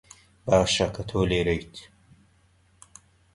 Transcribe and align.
باشە 0.45 0.87
کە 0.95 1.03
تۆ 1.09 1.19
لێرەیت. 1.29 1.75